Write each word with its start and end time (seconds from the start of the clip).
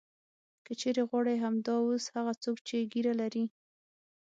که 0.65 0.71
چېرې 0.81 1.01
غواړې 1.09 1.35
همدا 1.43 1.75
اوس 1.85 2.03
هغه 2.15 2.33
څوک 2.43 2.57
چې 2.67 2.87
ږیره 2.91 3.13
لري. 3.21 3.45